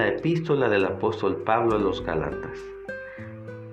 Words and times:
La 0.00 0.08
epístola 0.08 0.70
del 0.70 0.86
apóstol 0.86 1.42
Pablo 1.44 1.76
a 1.76 1.78
los 1.78 2.02
Galatas. 2.02 2.58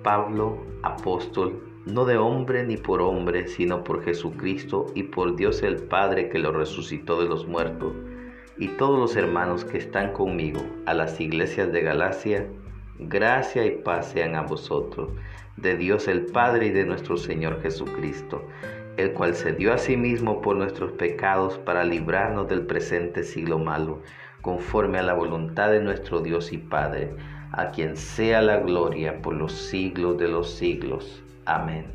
Pablo, 0.02 0.58
apóstol, 0.82 1.58
no 1.86 2.04
de 2.04 2.18
hombre 2.18 2.64
ni 2.64 2.76
por 2.76 3.00
hombre, 3.00 3.48
sino 3.48 3.82
por 3.82 4.04
Jesucristo 4.04 4.92
y 4.94 5.04
por 5.04 5.36
Dios 5.36 5.62
el 5.62 5.76
Padre 5.76 6.28
que 6.28 6.38
lo 6.38 6.52
resucitó 6.52 7.18
de 7.18 7.30
los 7.30 7.46
muertos, 7.46 7.94
y 8.58 8.68
todos 8.68 8.98
los 8.98 9.16
hermanos 9.16 9.64
que 9.64 9.78
están 9.78 10.12
conmigo 10.12 10.60
a 10.84 10.92
las 10.92 11.18
iglesias 11.18 11.72
de 11.72 11.80
Galacia, 11.80 12.46
gracia 12.98 13.64
y 13.64 13.78
paz 13.78 14.10
sean 14.10 14.34
a 14.34 14.42
vosotros, 14.42 15.08
de 15.56 15.78
Dios 15.78 16.08
el 16.08 16.26
Padre 16.26 16.66
y 16.66 16.70
de 16.72 16.84
nuestro 16.84 17.16
Señor 17.16 17.62
Jesucristo, 17.62 18.42
el 18.98 19.14
cual 19.14 19.34
se 19.34 19.54
dio 19.54 19.72
a 19.72 19.78
sí 19.78 19.96
mismo 19.96 20.42
por 20.42 20.56
nuestros 20.56 20.92
pecados 20.92 21.56
para 21.56 21.84
librarnos 21.84 22.48
del 22.48 22.66
presente 22.66 23.22
siglo 23.22 23.58
malo 23.58 24.02
conforme 24.42 24.98
a 24.98 25.02
la 25.02 25.14
voluntad 25.14 25.70
de 25.70 25.80
nuestro 25.80 26.20
Dios 26.20 26.52
y 26.52 26.58
Padre, 26.58 27.10
a 27.52 27.70
quien 27.70 27.96
sea 27.96 28.42
la 28.42 28.58
gloria 28.58 29.20
por 29.22 29.34
los 29.34 29.52
siglos 29.52 30.18
de 30.18 30.28
los 30.28 30.50
siglos. 30.50 31.22
Amén. 31.44 31.86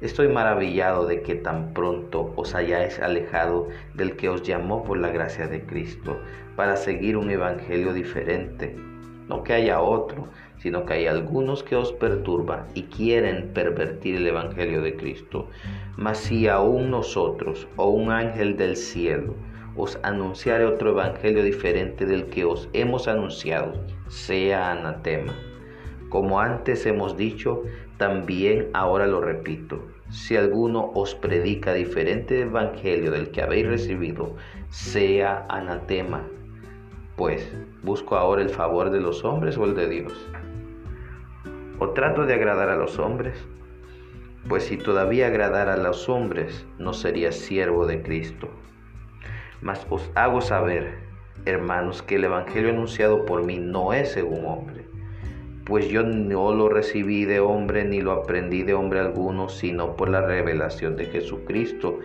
Estoy 0.00 0.28
maravillado 0.28 1.06
de 1.06 1.22
que 1.22 1.34
tan 1.34 1.72
pronto 1.72 2.32
os 2.36 2.54
hayáis 2.54 3.00
alejado 3.00 3.68
del 3.94 4.16
que 4.16 4.28
os 4.28 4.42
llamó 4.42 4.84
por 4.84 4.98
la 4.98 5.08
gracia 5.08 5.46
de 5.46 5.64
Cristo 5.64 6.18
para 6.56 6.76
seguir 6.76 7.16
un 7.16 7.30
evangelio 7.30 7.92
diferente. 7.94 8.76
No 9.28 9.42
que 9.42 9.54
haya 9.54 9.80
otro, 9.80 10.28
sino 10.58 10.84
que 10.84 10.94
hay 10.94 11.06
algunos 11.06 11.62
que 11.62 11.76
os 11.76 11.92
perturban 11.92 12.66
y 12.74 12.82
quieren 12.82 13.52
pervertir 13.54 14.16
el 14.16 14.26
evangelio 14.26 14.82
de 14.82 14.96
Cristo. 14.96 15.48
Mas 15.96 16.18
si 16.18 16.48
aún 16.48 16.90
nosotros 16.90 17.66
o 17.76 17.88
un 17.88 18.10
ángel 18.10 18.56
del 18.56 18.76
cielo 18.76 19.34
os 19.76 19.98
anunciaré 20.02 20.64
otro 20.64 20.90
evangelio 20.90 21.42
diferente 21.42 22.06
del 22.06 22.26
que 22.26 22.44
os 22.44 22.68
hemos 22.72 23.08
anunciado, 23.08 23.72
sea 24.08 24.70
anatema. 24.70 25.34
Como 26.08 26.38
antes 26.40 26.86
hemos 26.86 27.16
dicho, 27.16 27.62
también 27.96 28.68
ahora 28.72 29.06
lo 29.06 29.20
repito. 29.20 29.82
Si 30.10 30.36
alguno 30.36 30.92
os 30.94 31.14
predica 31.14 31.72
diferente 31.72 32.42
evangelio 32.42 33.10
del 33.10 33.30
que 33.30 33.42
habéis 33.42 33.66
recibido, 33.66 34.36
sea 34.68 35.44
anatema. 35.48 36.22
Pues, 37.16 37.52
¿busco 37.82 38.16
ahora 38.16 38.42
el 38.42 38.50
favor 38.50 38.90
de 38.90 39.00
los 39.00 39.24
hombres 39.24 39.56
o 39.56 39.64
el 39.64 39.74
de 39.74 39.88
Dios? 39.88 40.28
¿O 41.78 41.90
trato 41.90 42.26
de 42.26 42.34
agradar 42.34 42.68
a 42.68 42.76
los 42.76 42.98
hombres? 42.98 43.36
Pues 44.48 44.64
si 44.64 44.76
todavía 44.76 45.28
agradara 45.28 45.74
a 45.74 45.78
los 45.78 46.08
hombres, 46.08 46.66
no 46.78 46.92
sería 46.92 47.32
siervo 47.32 47.86
de 47.86 48.02
Cristo. 48.02 48.48
Mas 49.64 49.86
os 49.88 50.10
hago 50.14 50.42
saber, 50.42 50.98
hermanos, 51.46 52.02
que 52.02 52.16
el 52.16 52.24
Evangelio 52.24 52.68
anunciado 52.68 53.24
por 53.24 53.46
mí 53.46 53.56
no 53.56 53.94
es 53.94 54.12
según 54.12 54.44
hombre, 54.44 54.83
pues 55.64 55.88
yo 55.88 56.02
no 56.02 56.54
lo 56.54 56.68
recibí 56.68 57.24
de 57.24 57.40
hombre 57.40 57.84
ni 57.84 58.02
lo 58.02 58.12
aprendí 58.12 58.62
de 58.62 58.74
hombre 58.74 59.00
alguno, 59.00 59.48
sino 59.48 59.96
por 59.96 60.10
la 60.10 60.20
revelación 60.20 60.96
de 60.96 61.06
Jesucristo, 61.06 62.00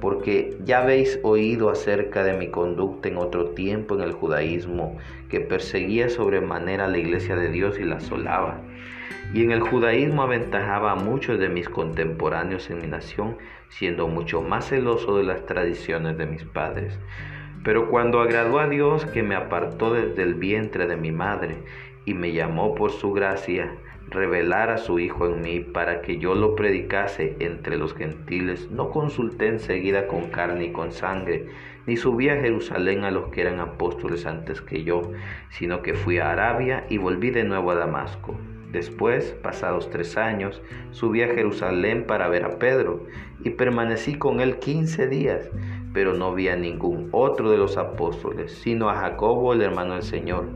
porque 0.00 0.56
ya 0.64 0.82
habéis 0.82 1.20
oído 1.22 1.68
acerca 1.68 2.24
de 2.24 2.32
mi 2.32 2.48
conducta 2.48 3.08
en 3.08 3.18
otro 3.18 3.50
tiempo 3.50 3.94
en 3.94 4.00
el 4.00 4.12
judaísmo, 4.12 4.96
que 5.28 5.40
perseguía 5.40 6.08
sobremanera 6.08 6.88
la 6.88 6.98
iglesia 6.98 7.36
de 7.36 7.50
Dios 7.50 7.78
y 7.78 7.84
la 7.84 7.96
asolaba. 7.96 8.62
Y 9.34 9.42
en 9.44 9.50
el 9.50 9.60
judaísmo 9.60 10.22
aventajaba 10.22 10.92
a 10.92 10.96
muchos 10.96 11.38
de 11.38 11.50
mis 11.50 11.68
contemporáneos 11.68 12.70
en 12.70 12.80
mi 12.80 12.86
nación, 12.86 13.36
siendo 13.68 14.08
mucho 14.08 14.40
más 14.40 14.68
celoso 14.68 15.18
de 15.18 15.24
las 15.24 15.44
tradiciones 15.44 16.16
de 16.16 16.26
mis 16.26 16.44
padres. 16.44 16.98
Pero 17.62 17.90
cuando 17.90 18.20
agradó 18.20 18.58
a 18.58 18.68
Dios 18.68 19.04
que 19.06 19.22
me 19.22 19.34
apartó 19.34 19.92
desde 19.92 20.22
el 20.22 20.34
vientre 20.34 20.86
de 20.86 20.96
mi 20.96 21.12
madre 21.12 21.58
y 22.04 22.14
me 22.14 22.32
llamó 22.32 22.74
por 22.74 22.90
su 22.90 23.12
gracia, 23.12 23.72
revelar 24.08 24.70
a 24.70 24.78
su 24.78 24.98
Hijo 24.98 25.26
en 25.26 25.40
mí 25.40 25.60
para 25.60 26.02
que 26.02 26.18
yo 26.18 26.34
lo 26.34 26.54
predicase 26.54 27.36
entre 27.40 27.76
los 27.76 27.94
gentiles, 27.94 28.70
no 28.70 28.90
consulté 28.90 29.48
enseguida 29.48 30.06
con 30.06 30.28
carne 30.28 30.66
y 30.66 30.72
con 30.72 30.92
sangre, 30.92 31.46
ni 31.86 31.96
subí 31.96 32.28
a 32.28 32.36
Jerusalén 32.36 33.04
a 33.04 33.10
los 33.10 33.28
que 33.28 33.40
eran 33.40 33.60
apóstoles 33.60 34.26
antes 34.26 34.60
que 34.60 34.84
yo, 34.84 35.12
sino 35.50 35.82
que 35.82 35.94
fui 35.94 36.18
a 36.18 36.30
Arabia 36.30 36.84
y 36.88 36.98
volví 36.98 37.30
de 37.30 37.44
nuevo 37.44 37.70
a 37.70 37.74
Damasco. 37.74 38.36
Después, 38.70 39.32
pasados 39.42 39.90
tres 39.90 40.16
años, 40.16 40.62
subí 40.92 41.22
a 41.22 41.28
Jerusalén 41.28 42.04
para 42.06 42.28
ver 42.28 42.44
a 42.44 42.58
Pedro 42.58 43.04
y 43.44 43.50
permanecí 43.50 44.14
con 44.14 44.40
él 44.40 44.58
quince 44.58 45.08
días, 45.08 45.50
pero 45.92 46.14
no 46.14 46.32
vi 46.34 46.48
a 46.48 46.56
ningún 46.56 47.08
otro 47.12 47.50
de 47.50 47.58
los 47.58 47.76
apóstoles, 47.76 48.52
sino 48.52 48.88
a 48.88 48.94
Jacobo, 48.94 49.52
el 49.52 49.60
hermano 49.60 49.94
del 49.94 50.04
Señor. 50.04 50.46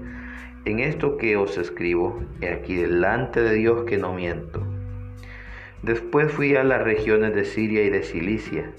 En 0.66 0.80
esto 0.80 1.16
que 1.16 1.36
os 1.36 1.58
escribo, 1.58 2.20
he 2.40 2.48
aquí 2.48 2.74
delante 2.74 3.40
de 3.40 3.54
Dios 3.54 3.84
que 3.84 3.98
no 3.98 4.12
miento. 4.12 4.66
Después 5.82 6.32
fui 6.32 6.56
a 6.56 6.64
las 6.64 6.82
regiones 6.82 7.36
de 7.36 7.44
Siria 7.44 7.84
y 7.84 7.88
de 7.88 8.02
Cilicia, 8.02 8.72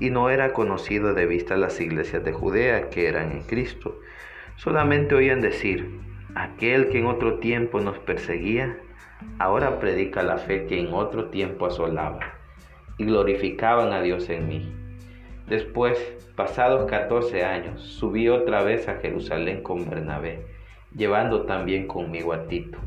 y 0.00 0.08
no 0.08 0.30
era 0.30 0.54
conocido 0.54 1.12
de 1.12 1.26
vista 1.26 1.58
las 1.58 1.82
iglesias 1.82 2.24
de 2.24 2.32
Judea 2.32 2.88
que 2.88 3.08
eran 3.08 3.30
en 3.30 3.42
Cristo. 3.42 4.00
Solamente 4.56 5.14
oían 5.14 5.42
decir, 5.42 6.00
Aquel 6.34 6.88
que 6.88 7.00
en 7.00 7.04
otro 7.04 7.38
tiempo 7.40 7.78
nos 7.78 7.98
perseguía, 7.98 8.78
ahora 9.38 9.80
predica 9.80 10.22
la 10.22 10.38
fe 10.38 10.64
que 10.64 10.80
en 10.80 10.94
otro 10.94 11.26
tiempo 11.28 11.66
asolaba, 11.66 12.20
y 12.96 13.04
glorificaban 13.04 13.92
a 13.92 14.00
Dios 14.00 14.30
en 14.30 14.48
mí. 14.48 14.72
Después, 15.46 15.98
pasados 16.36 16.90
catorce 16.90 17.44
años, 17.44 17.82
subí 17.82 18.30
otra 18.30 18.62
vez 18.62 18.88
a 18.88 18.94
Jerusalén 18.94 19.62
con 19.62 19.90
Bernabé, 19.90 20.57
llevando 20.94 21.46
también 21.46 21.86
conmigo 21.86 22.32
a 22.32 22.46
Tito. 22.46 22.78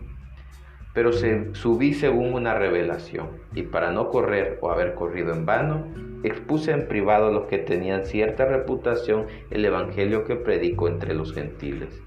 Pero 0.93 1.13
se, 1.13 1.53
subí 1.55 1.93
según 1.93 2.33
una 2.33 2.53
revelación, 2.53 3.29
y 3.55 3.63
para 3.63 3.91
no 3.91 4.09
correr 4.09 4.59
o 4.61 4.71
haber 4.71 4.93
corrido 4.93 5.33
en 5.33 5.45
vano, 5.45 5.87
expuse 6.23 6.71
en 6.71 6.87
privado 6.87 7.27
a 7.27 7.31
los 7.31 7.45
que 7.45 7.57
tenían 7.57 8.05
cierta 8.05 8.45
reputación 8.45 9.27
el 9.49 9.63
evangelio 9.65 10.25
que 10.25 10.35
predico 10.35 10.87
entre 10.87 11.13
los 11.13 11.33
gentiles 11.33 12.01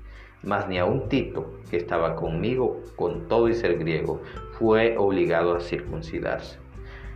mas 0.44 0.68
ni 0.68 0.78
aun 0.78 1.08
Tito, 1.08 1.60
que 1.70 1.76
estaba 1.76 2.16
conmigo 2.16 2.82
con 2.96 3.28
todo 3.28 3.48
y 3.48 3.54
ser 3.54 3.78
griego, 3.78 4.20
fue 4.58 4.96
obligado 4.96 5.56
a 5.56 5.60
circuncidarse. 5.60 6.58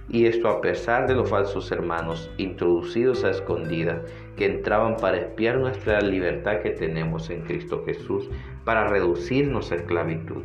Y 0.08 0.26
esto 0.26 0.48
a 0.48 0.60
pesar 0.60 1.06
de 1.06 1.14
los 1.14 1.28
falsos 1.28 1.70
hermanos 1.70 2.30
introducidos 2.38 3.24
a 3.24 3.30
escondida 3.30 4.02
que 4.36 4.46
entraban 4.46 4.96
para 4.96 5.18
espiar 5.18 5.58
nuestra 5.58 6.00
libertad 6.00 6.60
que 6.62 6.70
tenemos 6.70 7.28
en 7.30 7.42
Cristo 7.42 7.82
Jesús 7.84 8.30
para 8.64 8.88
reducirnos 8.88 9.70
a 9.70 9.76
esclavitud, 9.76 10.44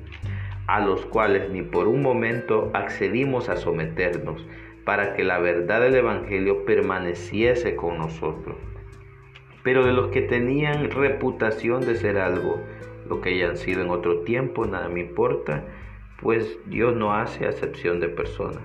a 0.68 0.80
los 0.80 1.06
cuales 1.06 1.50
ni 1.50 1.62
por 1.62 1.88
un 1.88 2.02
momento 2.02 2.72
accedimos 2.74 3.50
a 3.50 3.56
someternos 3.56 4.46
para 4.86 5.14
que 5.14 5.24
la 5.24 5.40
verdad 5.40 5.82
del 5.82 5.96
Evangelio 5.96 6.66
permaneciese 6.66 7.76
con 7.76 7.98
nosotros 7.98 8.58
pero 9.64 9.86
de 9.86 9.94
los 9.94 10.10
que 10.10 10.22
tenían 10.22 10.92
reputación 10.92 11.82
de 11.86 11.96
ser 11.96 12.18
algo, 12.18 12.62
lo 13.10 13.22
que 13.22 13.30
hayan 13.30 13.58
sido 13.58 13.82
en 13.82 13.90
otro 13.90 14.20
tiempo, 14.20 14.66
nada 14.66 14.90
me 14.90 15.00
importa, 15.00 15.66
pues 16.22 16.60
Dios 16.66 16.96
no 16.96 17.14
hace 17.14 17.48
acepción 17.48 18.00
de 18.00 18.10
personas. 18.10 18.62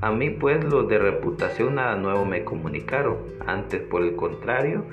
A 0.00 0.10
mí 0.12 0.30
pues 0.30 0.64
los 0.64 0.88
de 0.88 0.98
reputación 0.98 1.74
nada 1.74 1.96
nuevo 1.96 2.24
me 2.24 2.44
comunicaron, 2.44 3.18
antes 3.46 3.82
por 3.82 4.02
el 4.02 4.16
contrario, 4.16 4.84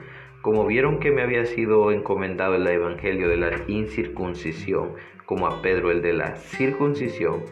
como 0.42 0.66
vieron 0.66 1.00
que 1.00 1.12
me 1.12 1.22
había 1.22 1.46
sido 1.46 1.92
encomendado 1.92 2.56
el 2.56 2.68
Evangelio 2.68 3.28
de 3.28 3.38
la 3.38 3.52
incircuncisión, 3.68 4.94
como 5.26 5.48
a 5.48 5.62
Pedro 5.62 5.92
el 5.92 6.02
de 6.02 6.14
la 6.14 6.36
circuncisión, 6.36 7.44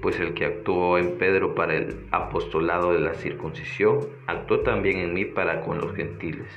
pues 0.00 0.18
el 0.18 0.34
que 0.34 0.44
actuó 0.44 0.98
en 0.98 1.16
Pedro 1.18 1.54
para 1.54 1.74
el 1.74 2.06
apostolado 2.10 2.92
de 2.92 3.00
la 3.00 3.14
circuncisión, 3.14 4.00
actuó 4.26 4.60
también 4.60 4.98
en 4.98 5.14
mí 5.14 5.24
para 5.24 5.62
con 5.62 5.78
los 5.78 5.94
gentiles. 5.94 6.48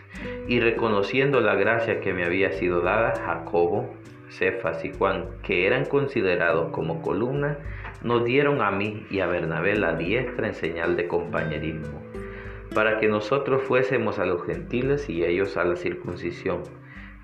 Y 0.48 0.60
reconociendo 0.60 1.42
la 1.42 1.56
gracia 1.56 2.00
que 2.00 2.13
me 2.13 2.25
había 2.25 2.52
sido 2.54 2.81
dada, 2.81 3.13
Jacobo, 3.25 3.94
Cefas 4.30 4.84
y 4.84 4.92
Juan, 4.92 5.30
que 5.44 5.68
eran 5.68 5.86
considerados 5.86 6.72
como 6.72 7.02
columna, 7.02 7.60
nos 8.06 8.24
dieron 8.24 8.62
a 8.62 8.72
mí 8.72 9.06
y 9.10 9.19
a 9.19 9.28
Bernabé 9.28 9.75
la 9.75 9.96
diestra 9.96 10.48
en 10.48 10.54
señal 10.54 10.96
de 10.96 11.10
compañerismo, 11.10 12.02
para 12.74 13.00
que 13.00 13.10
nosotros 13.10 13.63
fuésemos 13.63 14.19
a 14.19 14.25
los 14.25 14.46
gentiles 14.46 15.10
y 15.10 15.25
ellos 15.25 15.57
a 15.57 15.66
la 15.66 15.75
circuncisión. 15.75 16.62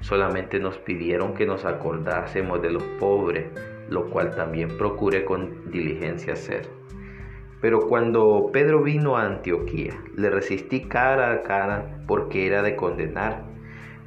Solamente 0.02 0.60
nos 0.60 0.78
pidieron 0.78 1.34
que 1.34 1.46
nos 1.46 1.64
acordásemos 1.64 2.62
de 2.62 2.72
los 2.72 2.84
pobres 3.00 3.46
lo 3.92 4.10
cual 4.10 4.34
también 4.34 4.70
procuré 4.78 5.26
con 5.26 5.70
diligencia 5.70 6.34
hacer. 6.34 6.68
Pero 7.60 7.88
cuando 7.88 8.50
Pedro 8.52 8.82
vino 8.82 9.18
a 9.18 9.26
Antioquía, 9.26 9.94
le 10.16 10.30
resistí 10.30 10.88
cara 10.88 11.32
a 11.32 11.42
cara 11.44 12.00
porque 12.08 12.48
era 12.48 12.64
de 12.64 12.76
condenar, 12.76 13.44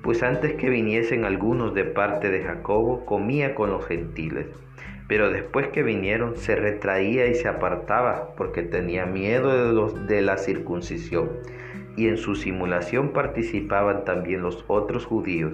pues 0.02 0.22
antes 0.22 0.54
que 0.54 0.70
viniesen 0.70 1.24
algunos 1.24 1.74
de 1.74 1.84
parte 1.84 2.30
de 2.30 2.42
Jacobo, 2.42 3.04
comía 3.04 3.54
con 3.54 3.70
los 3.70 3.86
gentiles. 3.86 4.46
Pero 5.06 5.30
después 5.30 5.68
que 5.68 5.82
vinieron, 5.82 6.36
se 6.36 6.56
retraía 6.56 7.26
y 7.26 7.34
se 7.34 7.48
apartaba 7.48 8.34
porque 8.36 8.62
tenía 8.62 9.04
miedo 9.04 9.66
de, 9.66 9.72
los, 9.72 10.06
de 10.06 10.22
la 10.22 10.38
circuncisión, 10.38 11.30
y 11.96 12.08
en 12.08 12.16
su 12.16 12.34
simulación 12.34 13.10
participaban 13.10 14.04
también 14.04 14.42
los 14.42 14.64
otros 14.66 15.04
judíos, 15.04 15.52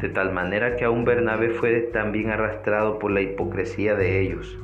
de 0.00 0.08
tal 0.08 0.32
manera 0.32 0.76
que 0.76 0.84
aún 0.84 1.04
Bernabé 1.04 1.50
fue 1.50 1.80
también 1.92 2.30
arrastrado 2.30 2.98
por 2.98 3.12
la 3.12 3.22
hipocresía 3.22 3.94
de 3.94 4.20
ellos. 4.20 4.58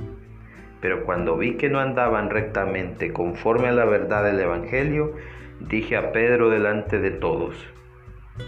Pero 0.80 1.04
cuando 1.04 1.36
vi 1.36 1.56
que 1.56 1.70
no 1.70 1.80
andaban 1.80 2.30
rectamente 2.30 3.12
conforme 3.12 3.68
a 3.68 3.72
la 3.72 3.86
verdad 3.86 4.24
del 4.24 4.40
Evangelio, 4.40 5.14
dije 5.60 5.96
a 5.96 6.12
Pedro 6.12 6.50
delante 6.50 6.98
de 6.98 7.12
todos, 7.12 7.56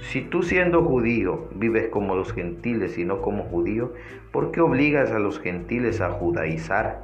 si 0.03 0.23
tú 0.23 0.43
siendo 0.43 0.83
judío 0.83 1.49
vives 1.55 1.89
como 1.89 2.15
los 2.15 2.33
gentiles 2.33 2.99
y 2.99 3.05
no 3.05 3.21
como 3.23 3.45
judío, 3.45 3.93
¿por 4.33 4.53
qué 4.53 4.61
obligas 4.61 5.11
a 5.11 5.19
los 5.19 5.41
gentiles 5.41 6.01
a 6.01 6.11
judaizar? 6.11 7.03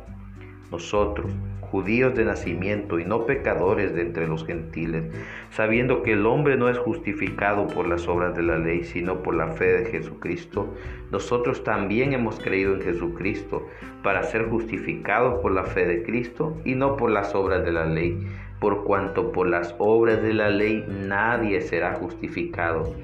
Nosotros, 0.70 1.30
judíos 1.60 2.14
de 2.14 2.24
nacimiento 2.24 2.98
y 2.98 3.04
no 3.04 3.26
pecadores 3.26 3.94
de 3.94 4.02
entre 4.02 4.28
los 4.28 4.46
gentiles, 4.46 5.04
sabiendo 5.50 6.02
que 6.02 6.12
el 6.12 6.24
hombre 6.24 6.56
no 6.56 6.68
es 6.68 6.78
justificado 6.78 7.66
por 7.66 7.88
las 7.88 8.06
obras 8.06 8.36
de 8.36 8.42
la 8.42 8.58
ley, 8.58 8.84
sino 8.84 9.22
por 9.22 9.34
la 9.34 9.48
fe 9.48 9.66
de 9.66 9.90
Jesucristo, 9.90 10.72
nosotros 11.10 11.64
también 11.64 12.12
hemos 12.12 12.38
creído 12.38 12.74
en 12.74 12.82
Jesucristo 12.82 13.66
para 14.02 14.22
ser 14.22 14.48
justificados 14.48 15.40
por 15.40 15.52
la 15.52 15.64
fe 15.64 15.86
de 15.86 16.02
Cristo 16.02 16.56
y 16.64 16.74
no 16.74 16.96
por 16.96 17.10
las 17.10 17.34
obras 17.34 17.64
de 17.64 17.72
la 17.72 17.86
ley 17.86 18.24
por 18.60 18.84
cuanto 18.84 19.32
por 19.32 19.48
las 19.48 19.74
obras 19.78 20.22
de 20.22 20.32
la 20.32 20.50
ley 20.50 20.84
nadie 20.88 21.60
será 21.60 21.94
justificado. 21.94 22.94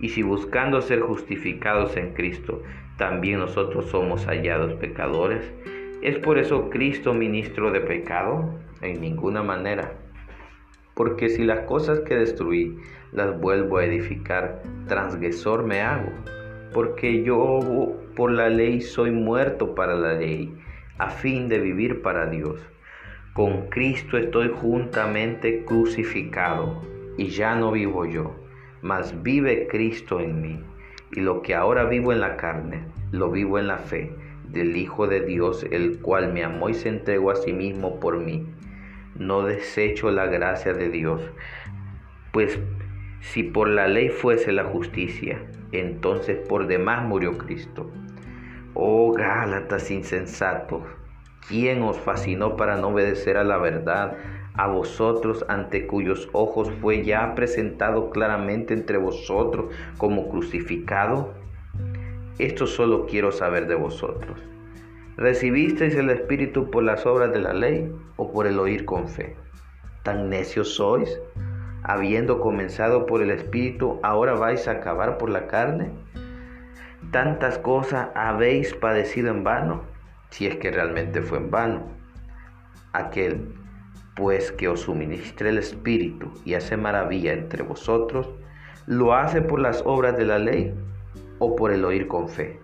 Y 0.00 0.08
si 0.10 0.22
buscando 0.22 0.80
ser 0.80 1.00
justificados 1.00 1.96
en 1.96 2.12
Cristo, 2.14 2.62
también 2.96 3.38
nosotros 3.38 3.86
somos 3.86 4.26
hallados 4.26 4.74
pecadores, 4.74 5.52
¿es 6.02 6.18
por 6.18 6.38
eso 6.38 6.70
Cristo 6.70 7.14
ministro 7.14 7.70
de 7.70 7.80
pecado? 7.80 8.54
En 8.82 9.00
ninguna 9.00 9.42
manera. 9.42 9.92
Porque 10.94 11.28
si 11.28 11.44
las 11.44 11.60
cosas 11.60 12.00
que 12.00 12.14
destruí 12.14 12.78
las 13.12 13.40
vuelvo 13.40 13.78
a 13.78 13.84
edificar, 13.84 14.62
transgresor 14.86 15.64
me 15.64 15.80
hago. 15.80 16.10
Porque 16.72 17.22
yo 17.22 17.96
por 18.14 18.30
la 18.30 18.48
ley 18.48 18.80
soy 18.80 19.10
muerto 19.10 19.74
para 19.74 19.94
la 19.94 20.14
ley, 20.14 20.54
a 20.98 21.10
fin 21.10 21.48
de 21.48 21.58
vivir 21.58 22.02
para 22.02 22.26
Dios. 22.26 22.60
Con 23.34 23.66
Cristo 23.66 24.16
estoy 24.16 24.48
juntamente 24.54 25.64
crucificado, 25.64 26.80
y 27.16 27.30
ya 27.30 27.56
no 27.56 27.72
vivo 27.72 28.06
yo, 28.06 28.36
mas 28.80 29.24
vive 29.24 29.66
Cristo 29.66 30.20
en 30.20 30.40
mí. 30.40 30.60
Y 31.10 31.20
lo 31.20 31.42
que 31.42 31.56
ahora 31.56 31.82
vivo 31.82 32.12
en 32.12 32.20
la 32.20 32.36
carne, 32.36 32.84
lo 33.10 33.32
vivo 33.32 33.58
en 33.58 33.66
la 33.66 33.78
fe 33.78 34.14
del 34.50 34.76
Hijo 34.76 35.08
de 35.08 35.22
Dios, 35.22 35.66
el 35.72 35.98
cual 35.98 36.32
me 36.32 36.44
amó 36.44 36.68
y 36.68 36.74
se 36.74 36.88
entregó 36.88 37.32
a 37.32 37.34
sí 37.34 37.52
mismo 37.52 37.98
por 37.98 38.20
mí. 38.20 38.46
No 39.16 39.42
desecho 39.42 40.12
la 40.12 40.26
gracia 40.26 40.72
de 40.72 40.88
Dios, 40.88 41.20
pues 42.32 42.60
si 43.18 43.42
por 43.42 43.68
la 43.68 43.88
ley 43.88 44.10
fuese 44.10 44.52
la 44.52 44.62
justicia, 44.62 45.44
entonces 45.72 46.38
por 46.48 46.68
demás 46.68 47.04
murió 47.04 47.36
Cristo. 47.36 47.90
Oh 48.74 49.12
Gálatas 49.12 49.90
insensatos 49.90 50.84
¿Quién 51.48 51.82
os 51.82 51.98
fascinó 51.98 52.56
para 52.56 52.76
no 52.76 52.88
obedecer 52.88 53.36
a 53.36 53.44
la 53.44 53.58
verdad? 53.58 54.16
A 54.54 54.66
vosotros 54.66 55.44
ante 55.48 55.86
cuyos 55.86 56.28
ojos 56.32 56.70
fue 56.80 57.04
ya 57.04 57.34
presentado 57.34 58.08
claramente 58.08 58.72
entre 58.72 58.96
vosotros 58.96 59.66
como 59.98 60.30
crucificado. 60.30 61.34
Esto 62.38 62.66
solo 62.66 63.06
quiero 63.06 63.30
saber 63.30 63.66
de 63.66 63.74
vosotros. 63.74 64.40
¿Recibisteis 65.16 65.94
el 65.96 66.08
Espíritu 66.10 66.70
por 66.70 66.82
las 66.82 67.04
obras 67.04 67.30
de 67.32 67.40
la 67.40 67.52
ley 67.52 67.92
o 68.16 68.32
por 68.32 68.46
el 68.46 68.58
oír 68.58 68.84
con 68.86 69.06
fe? 69.06 69.36
¿Tan 70.02 70.30
necios 70.30 70.74
sois? 70.74 71.20
Habiendo 71.82 72.40
comenzado 72.40 73.04
por 73.04 73.20
el 73.22 73.30
Espíritu, 73.30 74.00
ahora 74.02 74.32
vais 74.32 74.66
a 74.66 74.72
acabar 74.72 75.18
por 75.18 75.28
la 75.28 75.46
carne. 75.46 75.90
¿Tantas 77.10 77.58
cosas 77.58 78.08
habéis 78.14 78.74
padecido 78.74 79.28
en 79.28 79.44
vano? 79.44 79.93
Si 80.34 80.48
es 80.48 80.56
que 80.56 80.72
realmente 80.72 81.22
fue 81.22 81.38
en 81.38 81.48
vano. 81.52 81.84
Aquel, 82.92 83.54
pues 84.16 84.50
que 84.50 84.66
os 84.66 84.80
suministre 84.80 85.50
el 85.50 85.58
Espíritu 85.58 86.28
y 86.44 86.54
hace 86.54 86.76
maravilla 86.76 87.32
entre 87.32 87.62
vosotros, 87.62 88.28
¿lo 88.88 89.14
hace 89.14 89.42
por 89.42 89.60
las 89.60 89.82
obras 89.86 90.16
de 90.16 90.24
la 90.24 90.40
ley 90.40 90.74
o 91.38 91.54
por 91.54 91.70
el 91.70 91.84
oír 91.84 92.08
con 92.08 92.28
fe? 92.28 92.58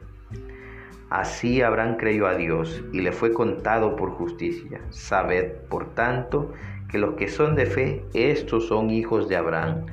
Así 1.11 1.63
Abraham 1.63 1.97
creyó 1.97 2.27
a 2.27 2.35
Dios 2.35 2.83
y 2.93 3.03
le 3.03 3.13
fue 3.13 3.33
contado 3.33 3.95
por 3.95 4.11
justicia. 4.11 4.81
Sabed, 4.91 5.53
por 5.69 5.95
tanto, 5.95 6.53
que 6.89 6.99
los 6.99 7.15
que 7.15 7.29
son 7.29 7.55
de 7.55 7.67
fe, 7.67 8.05
estos 8.15 8.67
son 8.67 8.91
hijos 8.91 9.29
de 9.29 9.37
Abraham. 9.37 9.87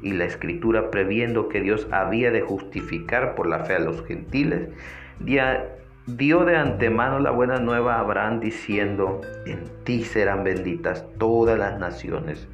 Y 0.00 0.12
la 0.12 0.26
escritura, 0.26 0.92
previendo 0.92 1.48
que 1.48 1.60
Dios 1.60 1.88
había 1.90 2.30
de 2.30 2.42
justificar 2.42 3.34
por 3.34 3.48
la 3.48 3.64
fe 3.64 3.74
a 3.74 3.80
los 3.80 4.04
gentiles, 4.06 4.68
dio 6.06 6.44
de 6.44 6.56
antemano 6.56 7.18
la 7.18 7.32
buena 7.32 7.58
nueva 7.58 7.96
a 7.96 8.00
Abraham 8.00 8.38
diciendo, 8.38 9.20
en 9.44 9.64
ti 9.82 10.04
serán 10.04 10.44
benditas 10.44 11.04
todas 11.18 11.58
las 11.58 11.80
naciones, 11.80 12.48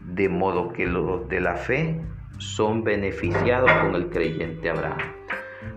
de 0.00 0.30
modo 0.30 0.72
que 0.72 0.86
los 0.86 1.28
de 1.28 1.40
la 1.40 1.56
fe 1.56 2.00
son 2.38 2.82
beneficiados 2.82 3.70
con 3.72 3.94
el 3.94 4.08
creyente 4.08 4.70
Abraham. 4.70 4.98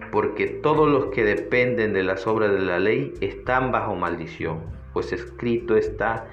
Porque 0.10 0.48
todos 0.48 0.90
los 0.90 1.08
que 1.08 1.26
dependen 1.26 1.92
de 1.92 2.04
las 2.04 2.26
obras 2.28 2.52
de 2.52 2.62
la 2.62 2.80
ley 2.80 3.14
están 3.20 3.74
bajo 3.74 3.96
maldición, 3.96 4.62
pues 4.94 5.12
escrito 5.12 5.76
está, 5.76 6.28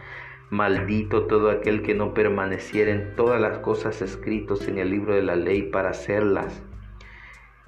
maldito 0.50 1.26
todo 1.26 1.50
aquel 1.50 1.82
que 1.82 1.94
no 1.94 2.14
permaneciera 2.14 2.92
en 2.92 3.16
todas 3.16 3.40
las 3.40 3.58
cosas 3.58 4.00
escritas 4.00 4.68
en 4.68 4.78
el 4.78 4.90
libro 4.90 5.14
de 5.14 5.22
la 5.22 5.34
ley 5.34 5.62
para 5.62 5.90
hacerlas 5.90 6.62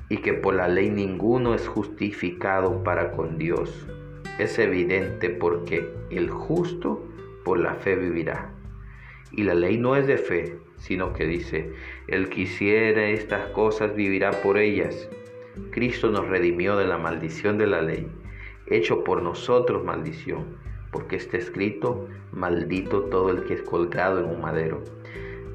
y 0.08 0.19
que 0.19 0.32
por 0.35 0.55
la 0.55 0.69
ley 0.69 0.91
ninguno 0.91 1.55
es 1.55 1.67
justificado 1.67 2.82
para 2.82 3.12
con 3.12 3.38
Dios. 3.38 3.87
Es 4.38 4.58
evidente 4.58 5.31
porque 5.31 5.88
el 6.11 6.31
justo 6.31 7.05
por 7.44 7.58
la 7.58 7.75
fe 7.75 7.97
vivirá. 7.97 8.53
Y 9.32 9.43
la 9.43 9.55
ley 9.55 9.79
no 9.79 9.97
es 9.97 10.06
de 10.06 10.19
fe, 10.19 10.58
sino 10.76 11.12
que 11.12 11.26
dice, 11.26 11.73
el 12.06 12.29
que 12.29 12.43
hiciera 12.43 13.08
estas 13.08 13.49
cosas 13.50 13.94
vivirá 13.94 14.31
por 14.43 14.58
ellas. 14.58 15.08
Cristo 15.70 16.11
nos 16.11 16.29
redimió 16.29 16.76
de 16.76 16.87
la 16.87 16.99
maldición 16.99 17.58
de 17.58 17.67
la 17.67 17.82
ley, 17.82 18.06
hecho 18.67 19.03
por 19.05 19.23
nosotros 19.23 19.85
maldición, 19.85 20.58
porque 20.93 21.17
está 21.17 21.38
escrito, 21.38 22.08
maldito 22.31 23.05
todo 23.05 23.31
el 23.31 23.44
que 23.44 23.55
es 23.55 23.62
colgado 23.62 24.20
en 24.20 24.26
un 24.26 24.41
madero 24.41 24.82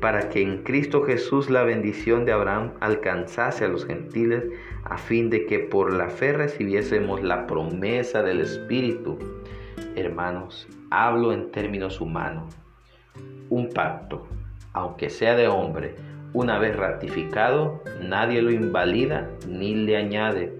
para 0.01 0.29
que 0.29 0.41
en 0.41 0.63
Cristo 0.63 1.03
Jesús 1.03 1.51
la 1.51 1.63
bendición 1.63 2.25
de 2.25 2.31
Abraham 2.31 2.71
alcanzase 2.79 3.63
a 3.63 3.67
los 3.67 3.85
gentiles, 3.85 4.43
a 4.83 4.97
fin 4.97 5.29
de 5.29 5.45
que 5.45 5.59
por 5.59 5.93
la 5.93 6.09
fe 6.09 6.33
recibiésemos 6.33 7.21
la 7.21 7.45
promesa 7.45 8.23
del 8.23 8.41
Espíritu. 8.41 9.19
Hermanos, 9.95 10.67
hablo 10.89 11.31
en 11.31 11.51
términos 11.51 12.01
humanos. 12.01 12.57
Un 13.49 13.69
pacto, 13.69 14.27
aunque 14.73 15.11
sea 15.11 15.35
de 15.35 15.47
hombre, 15.47 15.95
una 16.33 16.57
vez 16.57 16.75
ratificado, 16.75 17.83
nadie 18.01 18.41
lo 18.41 18.51
invalida 18.51 19.29
ni 19.47 19.75
le 19.75 19.97
añade. 19.97 20.51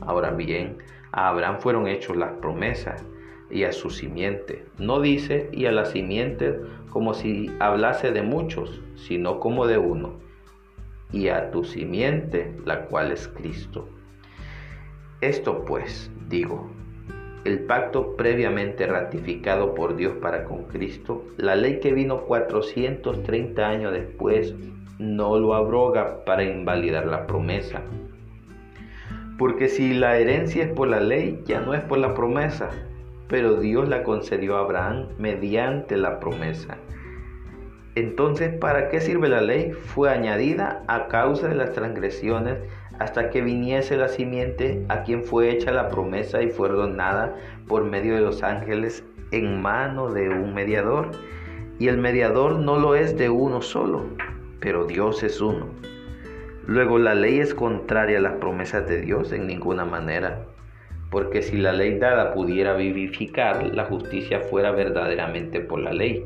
Ahora 0.00 0.30
bien, 0.30 0.78
a 1.10 1.28
Abraham 1.28 1.58
fueron 1.58 1.88
hechas 1.88 2.16
las 2.16 2.32
promesas 2.34 3.04
y 3.50 3.64
a 3.64 3.72
su 3.72 3.90
simiente. 3.90 4.66
No 4.78 5.00
dice 5.00 5.48
y 5.52 5.66
a 5.66 5.72
la 5.72 5.84
simiente 5.84 6.60
como 6.90 7.14
si 7.14 7.50
hablase 7.60 8.12
de 8.12 8.22
muchos, 8.22 8.82
sino 8.96 9.40
como 9.40 9.66
de 9.66 9.78
uno, 9.78 10.14
y 11.12 11.28
a 11.28 11.50
tu 11.50 11.64
simiente, 11.64 12.54
la 12.64 12.86
cual 12.86 13.12
es 13.12 13.28
Cristo. 13.28 13.88
Esto 15.20 15.64
pues, 15.64 16.10
digo, 16.28 16.70
el 17.44 17.60
pacto 17.60 18.16
previamente 18.16 18.86
ratificado 18.86 19.74
por 19.74 19.96
Dios 19.96 20.14
para 20.20 20.44
con 20.44 20.64
Cristo, 20.64 21.24
la 21.36 21.56
ley 21.56 21.80
que 21.80 21.92
vino 21.92 22.22
430 22.22 23.66
años 23.66 23.92
después, 23.92 24.54
no 24.98 25.38
lo 25.38 25.54
abroga 25.54 26.24
para 26.24 26.42
invalidar 26.42 27.06
la 27.06 27.26
promesa. 27.26 27.82
Porque 29.38 29.68
si 29.68 29.94
la 29.94 30.18
herencia 30.18 30.64
es 30.64 30.72
por 30.72 30.88
la 30.88 31.00
ley, 31.00 31.42
ya 31.46 31.60
no 31.60 31.74
es 31.74 31.80
por 31.82 31.98
la 31.98 32.12
promesa, 32.12 32.70
pero 33.28 33.56
Dios 33.56 33.88
la 33.88 34.02
concedió 34.02 34.56
a 34.56 34.60
Abraham 34.60 35.08
mediante 35.18 35.96
la 35.96 36.18
promesa. 36.18 36.78
Entonces, 37.94 38.54
¿para 38.54 38.88
qué 38.88 39.00
sirve 39.00 39.28
la 39.28 39.40
ley? 39.40 39.72
Fue 39.72 40.10
añadida 40.10 40.84
a 40.86 41.08
causa 41.08 41.48
de 41.48 41.54
las 41.54 41.72
transgresiones 41.72 42.58
hasta 42.98 43.30
que 43.30 43.42
viniese 43.42 43.96
la 43.96 44.08
simiente 44.08 44.84
a 44.88 45.02
quien 45.02 45.24
fue 45.24 45.50
hecha 45.50 45.72
la 45.72 45.88
promesa 45.88 46.42
y 46.42 46.50
fue 46.50 46.68
ordenada 46.68 47.36
por 47.66 47.84
medio 47.84 48.14
de 48.14 48.20
los 48.20 48.42
ángeles 48.42 49.04
en 49.30 49.60
mano 49.60 50.12
de 50.12 50.28
un 50.28 50.54
mediador. 50.54 51.10
Y 51.78 51.88
el 51.88 51.98
mediador 51.98 52.58
no 52.58 52.78
lo 52.78 52.94
es 52.94 53.16
de 53.16 53.30
uno 53.30 53.62
solo, 53.62 54.06
pero 54.60 54.84
Dios 54.84 55.22
es 55.22 55.40
uno. 55.40 55.66
Luego 56.66 56.98
la 56.98 57.14
ley 57.14 57.40
es 57.40 57.54
contraria 57.54 58.18
a 58.18 58.22
las 58.22 58.34
promesas 58.34 58.88
de 58.88 59.00
Dios 59.00 59.32
en 59.32 59.46
ninguna 59.46 59.84
manera 59.84 60.44
porque 61.10 61.42
si 61.42 61.56
la 61.56 61.72
ley 61.72 61.98
dada 61.98 62.34
pudiera 62.34 62.74
vivificar, 62.74 63.74
la 63.74 63.84
justicia 63.84 64.40
fuera 64.40 64.70
verdaderamente 64.72 65.60
por 65.60 65.80
la 65.80 65.92
ley. 65.92 66.24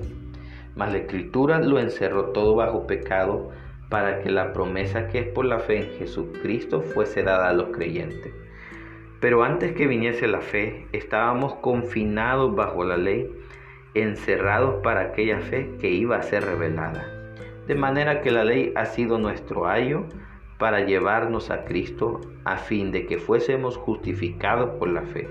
Mas 0.74 0.92
la 0.92 0.98
escritura 0.98 1.60
lo 1.60 1.78
encerró 1.78 2.26
todo 2.26 2.54
bajo 2.54 2.86
pecado 2.86 3.50
para 3.88 4.20
que 4.20 4.30
la 4.30 4.52
promesa 4.52 5.08
que 5.08 5.18
es 5.18 5.28
por 5.28 5.44
la 5.44 5.58
fe 5.58 5.80
en 5.80 5.98
Jesucristo 5.98 6.80
fuese 6.80 7.22
dada 7.22 7.50
a 7.50 7.52
los 7.52 7.68
creyentes. 7.68 8.32
Pero 9.20 9.44
antes 9.44 9.72
que 9.72 9.86
viniese 9.86 10.26
la 10.26 10.40
fe, 10.40 10.86
estábamos 10.92 11.54
confinados 11.56 12.56
bajo 12.56 12.84
la 12.84 12.96
ley, 12.96 13.30
encerrados 13.94 14.82
para 14.82 15.02
aquella 15.02 15.40
fe 15.40 15.70
que 15.80 15.90
iba 15.90 16.16
a 16.16 16.22
ser 16.22 16.44
revelada. 16.44 17.06
De 17.68 17.76
manera 17.76 18.20
que 18.20 18.32
la 18.32 18.44
ley 18.44 18.72
ha 18.74 18.86
sido 18.86 19.18
nuestro 19.18 19.68
ayo 19.68 20.06
para 20.62 20.86
llevarnos 20.86 21.50
a 21.50 21.64
Cristo 21.64 22.20
a 22.44 22.56
fin 22.56 22.92
de 22.92 23.04
que 23.04 23.18
fuésemos 23.18 23.76
justificados 23.76 24.78
por 24.78 24.86
la 24.90 25.02
fe. 25.02 25.28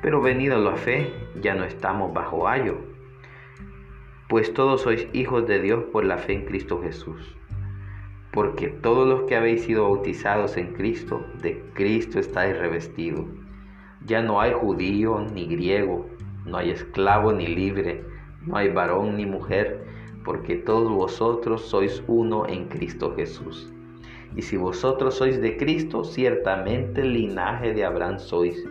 Pero 0.00 0.22
venida 0.22 0.56
la 0.56 0.74
fe, 0.74 1.12
ya 1.42 1.54
no 1.54 1.64
estamos 1.64 2.14
bajo 2.14 2.48
ayo, 2.48 2.78
pues 4.26 4.54
todos 4.54 4.80
sois 4.80 5.06
hijos 5.12 5.46
de 5.46 5.60
Dios 5.60 5.84
por 5.92 6.06
la 6.06 6.16
fe 6.16 6.32
en 6.32 6.46
Cristo 6.46 6.80
Jesús 6.82 7.36
porque 8.32 8.68
todos 8.68 9.06
los 9.06 9.22
que 9.24 9.36
habéis 9.36 9.64
sido 9.64 9.82
bautizados 9.82 10.56
en 10.56 10.72
Cristo, 10.72 11.26
de 11.42 11.62
Cristo 11.74 12.18
estáis 12.18 12.56
revestidos. 12.56 13.26
Ya 14.06 14.22
no 14.22 14.40
hay 14.40 14.52
judío 14.52 15.26
ni 15.34 15.46
griego, 15.46 16.06
no 16.46 16.56
hay 16.56 16.70
esclavo 16.70 17.32
ni 17.32 17.48
libre, 17.48 18.02
no 18.46 18.56
hay 18.56 18.70
varón 18.70 19.16
ni 19.16 19.26
mujer, 19.26 19.84
porque 20.24 20.56
todos 20.56 20.90
vosotros 20.90 21.62
sois 21.62 22.02
uno 22.06 22.46
en 22.46 22.68
Cristo 22.68 23.14
Jesús. 23.14 23.72
Y 24.36 24.42
si 24.42 24.56
vosotros 24.56 25.16
sois 25.16 25.40
de 25.40 25.56
Cristo, 25.56 26.04
ciertamente 26.04 27.04
linaje 27.04 27.74
de 27.74 27.84
Abraham 27.84 28.18
sois 28.18 28.64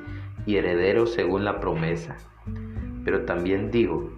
y 0.46 0.56
herederos 0.56 1.14
según 1.14 1.44
la 1.44 1.60
promesa. 1.60 2.18
Pero 3.04 3.26
también 3.26 3.72
digo, 3.72 4.12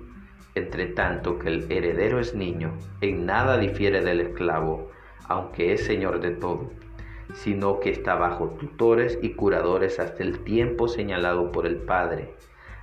entre 0.56 0.88
tanto 0.88 1.40
que 1.40 1.50
el 1.50 1.72
heredero 1.72 2.20
es 2.20 2.36
niño, 2.36 2.74
en 3.02 3.26
nada 3.26 3.58
difiere 3.58 4.02
del 4.02 4.20
esclavo, 4.20 4.92
aunque 5.28 5.74
es 5.74 5.86
Señor 5.86 6.20
de 6.20 6.32
todo, 6.32 6.72
sino 7.34 7.80
que 7.80 7.92
está 7.92 8.16
bajo 8.16 8.50
tutores 8.60 9.20
y 9.22 9.34
curadores 9.34 10.00
hasta 10.00 10.24
el 10.24 10.40
tiempo 10.40 10.88
señalado 10.88 11.52
por 11.52 11.66
el 11.66 11.78
Padre. 11.78 12.34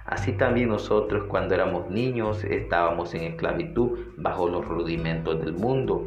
Así 0.06 0.32
también 0.32 0.68
nosotros 0.68 1.25
cuando 1.25 1.54
éramos 1.54 1.90
niños 1.90 2.44
estábamos 2.44 3.12
en 3.14 3.25
esclavitud 3.25 3.98
bajo 4.16 4.48
los 4.48 4.64
rudimentos 4.64 5.40
del 5.40 5.52
mundo. 5.52 6.06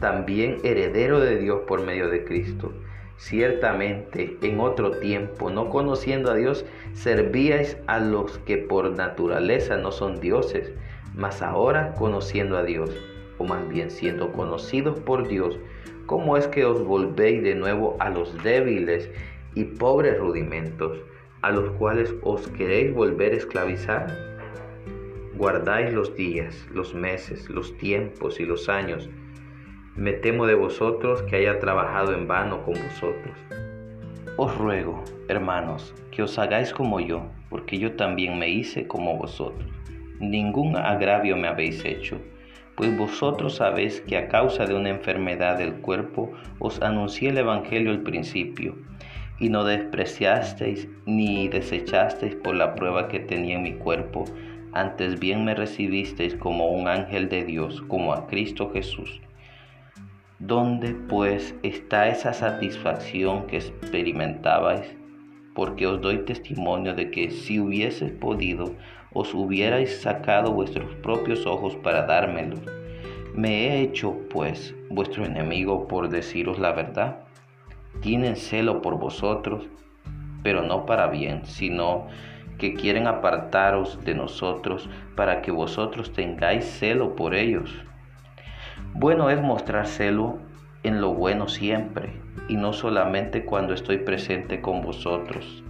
también 0.00 0.58
heredero 0.62 1.20
de 1.20 1.38
Dios 1.38 1.60
por 1.66 1.82
medio 1.82 2.08
de 2.08 2.24
Cristo. 2.24 2.72
Ciertamente, 3.16 4.36
en 4.42 4.60
otro 4.60 4.90
tiempo, 4.92 5.50
no 5.50 5.70
conociendo 5.70 6.30
a 6.30 6.34
Dios, 6.34 6.66
servíais 6.92 7.78
a 7.86 7.98
los 7.98 8.38
que 8.40 8.58
por 8.58 8.90
naturaleza 8.90 9.76
no 9.76 9.90
son 9.92 10.20
dioses, 10.20 10.72
mas 11.14 11.40
ahora 11.40 11.94
conociendo 11.94 12.58
a 12.58 12.62
Dios, 12.62 12.90
o 13.38 13.44
más 13.44 13.66
bien 13.68 13.90
siendo 13.90 14.32
conocidos 14.32 15.00
por 15.00 15.28
Dios, 15.28 15.58
¿Cómo 16.06 16.36
es 16.36 16.46
que 16.46 16.64
os 16.64 16.84
volvéis 16.84 17.42
de 17.42 17.56
nuevo 17.56 17.96
a 17.98 18.10
los 18.10 18.40
débiles 18.44 19.10
y 19.56 19.64
pobres 19.64 20.16
rudimentos, 20.20 21.00
a 21.42 21.50
los 21.50 21.68
cuales 21.72 22.14
os 22.22 22.46
queréis 22.46 22.94
volver 22.94 23.32
a 23.32 23.36
esclavizar? 23.38 24.16
Guardáis 25.36 25.92
los 25.92 26.14
días, 26.14 26.64
los 26.72 26.94
meses, 26.94 27.50
los 27.50 27.76
tiempos 27.76 28.38
y 28.38 28.44
los 28.44 28.68
años. 28.68 29.10
Me 29.96 30.12
temo 30.12 30.46
de 30.46 30.54
vosotros 30.54 31.22
que 31.22 31.36
haya 31.36 31.58
trabajado 31.58 32.14
en 32.14 32.28
vano 32.28 32.62
con 32.64 32.74
vosotros. 32.74 33.36
Os 34.36 34.56
ruego, 34.56 35.02
hermanos, 35.28 35.94
que 36.10 36.22
os 36.22 36.38
hagáis 36.38 36.72
como 36.72 37.00
yo, 37.00 37.22
porque 37.48 37.78
yo 37.78 37.96
también 37.96 38.38
me 38.38 38.48
hice 38.48 38.86
como 38.86 39.16
vosotros. 39.16 39.70
Ningún 40.20 40.76
agravio 40.76 41.36
me 41.36 41.48
habéis 41.48 41.84
hecho 41.84 42.20
pues 42.76 42.96
vosotros 42.96 43.56
sabéis 43.56 44.02
que 44.02 44.18
a 44.18 44.28
causa 44.28 44.66
de 44.66 44.74
una 44.74 44.90
enfermedad 44.90 45.56
del 45.56 45.76
cuerpo 45.76 46.30
os 46.58 46.82
anuncié 46.82 47.30
el 47.30 47.38
Evangelio 47.38 47.90
al 47.90 48.02
principio, 48.02 48.76
y 49.40 49.48
no 49.48 49.64
despreciasteis 49.64 50.88
ni 51.06 51.48
desechasteis 51.48 52.34
por 52.36 52.54
la 52.54 52.74
prueba 52.74 53.08
que 53.08 53.18
tenía 53.18 53.56
en 53.56 53.62
mi 53.62 53.72
cuerpo, 53.72 54.26
antes 54.72 55.18
bien 55.18 55.44
me 55.44 55.54
recibisteis 55.54 56.34
como 56.34 56.68
un 56.68 56.86
ángel 56.86 57.30
de 57.30 57.44
Dios, 57.44 57.82
como 57.88 58.12
a 58.12 58.26
Cristo 58.26 58.70
Jesús. 58.70 59.22
¿Dónde 60.38 60.92
pues 60.92 61.54
está 61.62 62.08
esa 62.08 62.34
satisfacción 62.34 63.46
que 63.46 63.56
experimentabais? 63.56 64.94
Porque 65.54 65.86
os 65.86 66.02
doy 66.02 66.26
testimonio 66.26 66.92
de 66.92 67.10
que 67.10 67.30
si 67.30 67.58
hubieses 67.58 68.12
podido, 68.12 68.74
os 69.14 69.32
hubierais 69.32 70.02
sacado 70.02 70.52
vuestros 70.52 70.94
propios 70.96 71.46
ojos 71.46 71.74
para 71.76 72.02
dármelos. 72.02 72.60
¿Me 73.34 73.68
he 73.68 73.80
hecho, 73.80 74.14
pues, 74.28 74.74
vuestro 74.90 75.24
enemigo 75.24 75.88
por 75.88 76.10
deciros 76.10 76.58
la 76.58 76.72
verdad? 76.72 77.20
Tienen 78.02 78.36
celo 78.36 78.82
por 78.82 78.98
vosotros, 78.98 79.66
pero 80.42 80.60
no 80.60 80.84
para 80.84 81.06
bien, 81.06 81.46
sino 81.46 82.08
que 82.58 82.74
quieren 82.74 83.06
apartaros 83.06 84.04
de 84.04 84.14
nosotros 84.14 84.90
para 85.14 85.40
que 85.40 85.50
vosotros 85.50 86.12
tengáis 86.12 86.66
celo 86.66 87.16
por 87.16 87.34
ellos. 87.34 87.74
Bueno 88.98 89.28
es 89.28 89.42
mostrar 89.42 89.86
celo 89.86 90.38
en 90.82 91.02
lo 91.02 91.12
bueno 91.12 91.48
siempre, 91.48 92.14
y 92.48 92.56
no 92.56 92.72
solamente 92.72 93.44
cuando 93.44 93.74
estoy 93.74 93.98
presente 93.98 94.62
con 94.62 94.80
vosotros. 94.80 95.62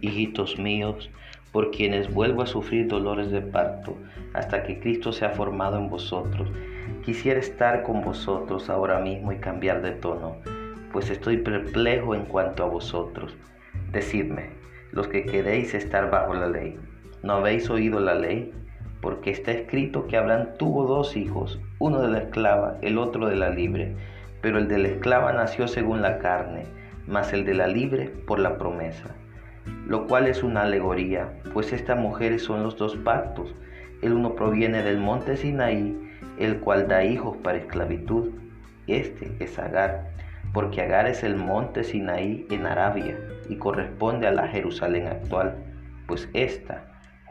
Hijitos 0.00 0.58
míos, 0.58 1.10
por 1.52 1.70
quienes 1.70 2.12
vuelvo 2.14 2.40
a 2.40 2.46
sufrir 2.46 2.88
dolores 2.88 3.30
de 3.30 3.42
parto 3.42 3.98
hasta 4.32 4.62
que 4.62 4.80
Cristo 4.80 5.12
se 5.12 5.26
ha 5.26 5.30
formado 5.30 5.76
en 5.76 5.90
vosotros. 5.90 6.48
Quisiera 7.04 7.38
estar 7.38 7.82
con 7.82 8.00
vosotros 8.00 8.70
ahora 8.70 8.98
mismo 8.98 9.30
y 9.32 9.36
cambiar 9.36 9.82
de 9.82 9.90
tono, 9.90 10.36
pues 10.90 11.10
estoy 11.10 11.36
perplejo 11.36 12.14
en 12.14 12.24
cuanto 12.24 12.62
a 12.62 12.68
vosotros. 12.68 13.36
Decidme, 13.92 14.48
los 14.90 15.06
que 15.08 15.26
queréis 15.26 15.74
estar 15.74 16.10
bajo 16.10 16.32
la 16.32 16.46
ley, 16.46 16.78
¿no 17.22 17.34
habéis 17.34 17.68
oído 17.68 18.00
la 18.00 18.14
ley? 18.14 18.54
Porque 19.04 19.30
está 19.30 19.52
escrito 19.52 20.08
que 20.08 20.16
Abraham 20.16 20.48
tuvo 20.58 20.84
dos 20.84 21.16
hijos, 21.16 21.60
uno 21.78 22.00
de 22.00 22.08
la 22.08 22.18
esclava, 22.18 22.78
el 22.82 22.98
otro 22.98 23.28
de 23.28 23.36
la 23.36 23.50
libre, 23.50 23.94
pero 24.40 24.58
el 24.58 24.66
de 24.66 24.78
la 24.78 24.88
esclava 24.88 25.32
nació 25.32 25.68
según 25.68 26.02
la 26.02 26.18
carne, 26.18 26.64
mas 27.06 27.32
el 27.32 27.44
de 27.44 27.54
la 27.54 27.68
libre 27.68 28.08
por 28.26 28.40
la 28.40 28.58
promesa 28.58 29.14
lo 29.86 30.06
cual 30.06 30.26
es 30.26 30.42
una 30.42 30.62
alegoría, 30.62 31.32
pues 31.52 31.72
estas 31.72 31.98
mujeres 31.98 32.42
son 32.42 32.62
los 32.62 32.76
dos 32.76 32.96
pactos. 32.96 33.54
El 34.02 34.12
uno 34.12 34.34
proviene 34.34 34.82
del 34.82 34.98
monte 34.98 35.36
Sinaí, 35.36 35.98
el 36.38 36.58
cual 36.60 36.88
da 36.88 37.04
hijos 37.04 37.36
para 37.38 37.58
esclavitud. 37.58 38.30
Este 38.86 39.34
es 39.40 39.58
Agar, 39.58 40.10
porque 40.52 40.82
Agar 40.82 41.06
es 41.06 41.22
el 41.22 41.36
monte 41.36 41.84
Sinaí 41.84 42.46
en 42.50 42.66
Arabia 42.66 43.18
y 43.48 43.56
corresponde 43.56 44.26
a 44.26 44.32
la 44.32 44.48
Jerusalén 44.48 45.06
actual, 45.06 45.56
pues 46.06 46.28
ésta, 46.32 46.84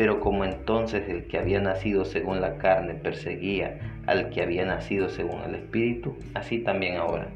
pero 0.00 0.18
como 0.18 0.46
entonces 0.46 1.06
el 1.10 1.26
que 1.26 1.36
había 1.36 1.60
nacido 1.60 2.06
según 2.06 2.40
la 2.40 2.56
carne 2.56 2.94
perseguía 2.94 4.00
al 4.06 4.30
que 4.30 4.40
había 4.40 4.64
nacido 4.64 5.10
según 5.10 5.42
el 5.42 5.56
Espíritu, 5.56 6.16
así 6.32 6.60
también 6.60 6.96
ahora. 6.96 7.28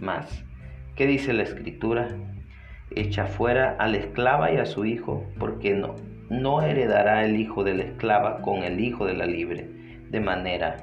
Mas, 0.00 0.44
¿qué 0.94 1.08
dice 1.08 1.32
la 1.32 1.42
Escritura? 1.42 2.16
echa 2.94 3.26
fuera 3.26 3.74
a 3.80 3.88
la 3.88 3.96
esclava 3.96 4.52
y 4.52 4.58
a 4.58 4.64
su 4.64 4.84
hijo, 4.84 5.26
porque 5.40 5.74
no, 5.74 5.96
no 6.30 6.62
heredará 6.62 7.24
el 7.24 7.34
hijo 7.34 7.64
de 7.64 7.74
la 7.74 7.82
esclava 7.82 8.42
con 8.42 8.62
el 8.62 8.78
hijo 8.78 9.04
de 9.04 9.14
la 9.14 9.26
libre. 9.26 9.68
De 10.08 10.20
manera, 10.20 10.76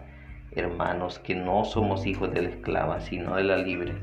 hermanos, 0.51 1.19
que 1.19 1.33
no 1.33 1.63
somos 1.63 2.05
hijos 2.05 2.33
de 2.33 2.41
la 2.41 2.49
esclava, 2.49 2.99
sino 2.99 3.37
de 3.37 3.43
la 3.45 3.55
libre. 3.55 3.93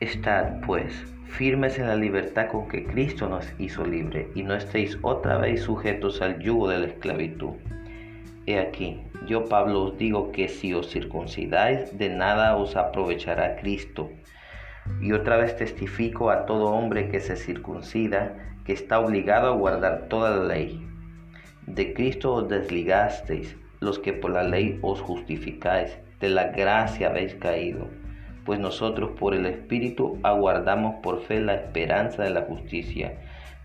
Estad, 0.00 0.62
pues, 0.62 1.13
firmes 1.34 1.80
en 1.80 1.88
la 1.88 1.96
libertad 1.96 2.46
con 2.46 2.68
que 2.68 2.84
Cristo 2.84 3.28
nos 3.28 3.44
hizo 3.58 3.84
libre, 3.84 4.28
y 4.36 4.44
no 4.44 4.54
estéis 4.54 4.96
otra 5.02 5.36
vez 5.38 5.62
sujetos 5.62 6.22
al 6.22 6.38
yugo 6.38 6.68
de 6.68 6.78
la 6.78 6.86
esclavitud. 6.86 7.54
He 8.46 8.60
aquí, 8.60 9.02
yo 9.26 9.46
Pablo 9.46 9.82
os 9.82 9.98
digo 9.98 10.30
que 10.30 10.46
si 10.46 10.72
os 10.74 10.90
circuncidáis, 10.90 11.98
de 11.98 12.08
nada 12.08 12.56
os 12.56 12.76
aprovechará 12.76 13.56
Cristo. 13.56 14.12
Y 15.00 15.12
otra 15.12 15.36
vez 15.36 15.56
testifico 15.56 16.30
a 16.30 16.46
todo 16.46 16.66
hombre 16.66 17.08
que 17.08 17.18
se 17.18 17.34
circuncida, 17.34 18.36
que 18.64 18.72
está 18.72 19.00
obligado 19.00 19.48
a 19.48 19.56
guardar 19.56 20.06
toda 20.08 20.36
la 20.36 20.44
ley. 20.44 20.86
De 21.66 21.94
Cristo 21.94 22.32
os 22.34 22.48
desligasteis, 22.48 23.56
los 23.80 23.98
que 23.98 24.12
por 24.12 24.30
la 24.30 24.44
ley 24.44 24.78
os 24.82 25.00
justificáis, 25.00 25.98
de 26.20 26.28
la 26.28 26.52
gracia 26.52 27.08
habéis 27.08 27.34
caído, 27.34 27.88
pues 28.44 28.60
nosotros 28.60 29.10
por 29.18 29.34
el 29.34 29.46
Espíritu 29.46 30.18
aguardamos 30.22 30.96
por 31.02 31.20
fe 31.20 31.40
la 31.40 31.54
esperanza 31.54 32.22
de 32.22 32.30
la 32.30 32.42
justicia, 32.42 33.18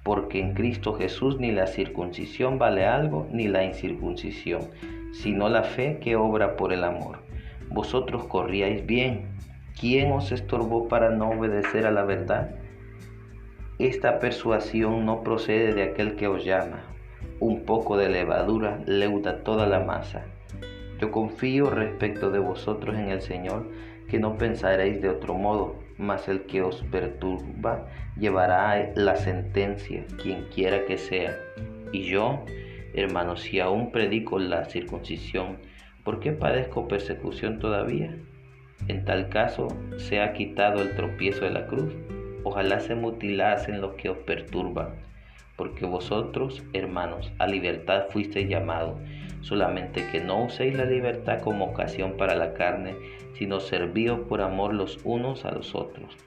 porque 0.03 0.39
en 0.39 0.53
Cristo 0.53 0.93
Jesús 0.93 1.39
ni 1.39 1.51
la 1.51 1.67
circuncisión 1.67 2.57
vale 2.57 2.85
algo, 2.85 3.27
ni 3.31 3.47
la 3.47 3.63
incircuncisión, 3.63 4.61
sino 5.11 5.49
la 5.49 5.63
fe 5.63 5.99
que 5.99 6.15
obra 6.15 6.55
por 6.55 6.73
el 6.73 6.83
amor. 6.83 7.19
Vosotros 7.69 8.25
corríais 8.25 8.85
bien. 8.85 9.37
¿Quién 9.79 10.11
os 10.11 10.31
estorbó 10.31 10.87
para 10.87 11.09
no 11.09 11.29
obedecer 11.29 11.85
a 11.85 11.91
la 11.91 12.03
verdad? 12.03 12.55
Esta 13.77 14.19
persuasión 14.19 15.05
no 15.05 15.23
procede 15.23 15.73
de 15.73 15.83
aquel 15.83 16.15
que 16.15 16.27
os 16.27 16.43
llama 16.43 16.83
un 17.39 17.63
poco 17.63 17.97
de 17.97 18.09
levadura 18.09 18.81
leuda 18.85 19.43
toda 19.43 19.65
la 19.65 19.79
masa. 19.79 20.25
Yo 20.99 21.11
confío 21.11 21.69
respecto 21.69 22.29
de 22.31 22.39
vosotros 22.39 22.97
en 22.97 23.09
el 23.09 23.21
Señor, 23.21 23.65
que 24.09 24.19
no 24.19 24.37
pensaréis 24.37 25.01
de 25.01 25.09
otro 25.09 25.35
modo, 25.35 25.79
mas 25.97 26.27
el 26.27 26.41
que 26.43 26.61
os 26.61 26.83
perturba 26.83 27.87
llevará 28.17 28.91
la 28.95 29.15
sentencia, 29.15 30.05
quien 30.21 30.45
quiera 30.53 30.85
que 30.85 30.97
sea. 30.97 31.37
Y 31.91 32.03
yo, 32.03 32.43
hermanos, 32.93 33.41
si 33.41 33.59
aún 33.59 33.91
predico 33.91 34.39
la 34.39 34.65
circuncisión, 34.65 35.57
¿por 36.03 36.19
qué 36.19 36.31
padezco 36.31 36.87
persecución 36.87 37.59
todavía? 37.59 38.15
En 38.87 39.05
tal 39.05 39.29
caso, 39.29 39.67
se 39.97 40.21
ha 40.21 40.33
quitado 40.33 40.81
el 40.81 40.95
tropiezo 40.95 41.45
de 41.45 41.51
la 41.51 41.67
cruz. 41.67 41.93
Ojalá 42.43 42.79
se 42.79 42.95
mutilasen 42.95 43.81
los 43.81 43.93
que 43.93 44.09
os 44.09 44.17
perturban 44.19 45.09
porque 45.59 45.85
vosotros, 45.85 46.63
hermanos, 46.71 47.33
a 47.37 47.45
libertad 47.45 48.05
fuisteis 48.11 48.47
llamados, 48.47 48.97
solamente 49.41 50.05
que 50.11 50.19
no 50.19 50.43
uséis 50.45 50.75
la 50.75 50.85
libertad 50.85 51.41
como 51.41 51.65
ocasión 51.65 52.17
para 52.17 52.35
la 52.35 52.53
carne, 52.53 52.95
sino 53.33 53.59
servíos 53.59 54.19
por 54.21 54.41
amor 54.41 54.73
los 54.73 54.99
unos 55.03 55.45
a 55.45 55.51
los 55.51 55.75
otros. 55.75 56.17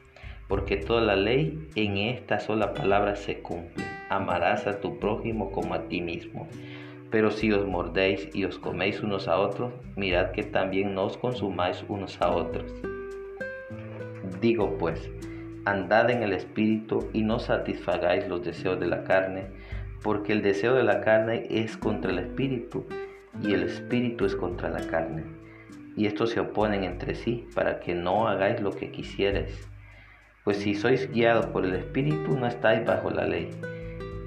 Porque 0.49 0.77
toda 0.77 1.01
la 1.01 1.17
ley 1.17 1.69
en 1.75 1.97
esta 1.97 2.41
sola 2.41 2.75
palabra 2.75 3.17
se 3.17 3.41
cumple. 3.41 3.85
Amarás 4.09 4.67
a 4.67 4.81
tu 4.81 4.99
prójimo 4.99 5.51
como 5.51 5.75
a 5.75 5.89
ti 5.89 6.01
mismo. 6.01 6.49
Pero 7.11 7.31
si 7.31 7.53
os 7.53 7.67
mordéis 7.67 8.29
y 8.35 8.45
os 8.45 8.59
coméis 8.59 9.03
unos 9.03 9.29
a 9.29 9.39
otros, 9.39 9.73
mirad 9.97 10.31
que 10.31 10.43
también 10.43 10.95
no 10.95 11.05
os 11.05 11.17
consumáis 11.17 11.85
unos 11.89 12.21
a 12.21 12.31
otros. 12.31 12.73
Digo 14.41 14.77
pues, 14.79 15.11
andad 15.65 16.11
en 16.11 16.23
el 16.23 16.33
Espíritu 16.33 17.09
y 17.13 17.23
no 17.23 17.39
satisfagáis 17.39 18.27
los 18.29 18.43
deseos 18.43 18.81
de 18.81 18.87
la 18.87 19.05
carne, 19.05 19.47
porque 20.03 20.33
el 20.33 20.43
deseo 20.43 20.75
de 20.75 20.83
la 20.83 21.01
carne 21.01 21.47
es 21.51 21.77
contra 21.77 22.11
el 22.11 22.19
Espíritu 22.19 22.87
y 23.41 23.55
el 23.55 23.63
Espíritu 23.63 24.25
es 24.25 24.37
contra 24.37 24.69
la 24.69 24.87
carne. 24.87 25.25
Y 25.97 26.07
estos 26.07 26.31
se 26.31 26.41
oponen 26.41 26.85
entre 26.85 27.15
sí 27.15 27.47
para 27.55 27.81
que 27.81 27.95
no 27.95 28.29
hagáis 28.29 28.61
lo 28.61 28.73
que 28.73 28.91
quisierais. 28.91 29.69
Pues 30.45 30.59
si 30.59 30.75
sois 30.75 31.11
guiados 31.13 31.47
por 31.47 31.65
el 31.65 31.75
Espíritu 31.75 32.37
no 32.37 32.47
estáis 32.47 32.85
bajo 32.85 33.11
la 33.11 33.27
ley. 33.27 33.51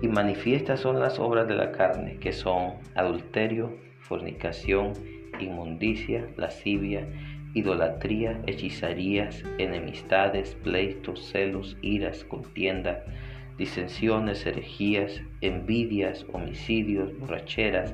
Y 0.01 0.07
manifiestas 0.07 0.79
son 0.79 0.99
las 0.99 1.19
obras 1.19 1.47
de 1.47 1.55
la 1.55 1.71
carne, 1.71 2.17
que 2.17 2.31
son 2.31 2.75
adulterio, 2.95 3.75
fornicación, 3.99 4.93
inmundicia, 5.39 6.27
lascivia, 6.37 7.07
idolatría, 7.53 8.41
hechizarías, 8.45 9.43
enemistades, 9.57 10.55
pleitos, 10.55 11.29
celos, 11.31 11.77
iras, 11.81 12.23
contienda, 12.25 13.03
disensiones, 13.57 14.45
herejías, 14.45 15.21
envidias, 15.41 16.25
homicidios, 16.33 17.17
borracheras, 17.17 17.93